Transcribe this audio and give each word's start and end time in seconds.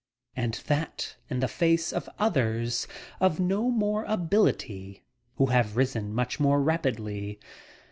And 0.35 0.55
that 0.65 1.15
in 1.29 1.41
the 1.41 1.47
face 1.47 1.93
of 1.93 2.09
others 2.17 2.87
of 3.19 3.39
no 3.39 3.69
more 3.69 4.03
ability 4.05 5.03
who 5.35 5.45
have 5.53 5.77
risen 5.77 6.11
much 6.11 6.39
more 6.39 6.59
rapidly. 6.59 7.39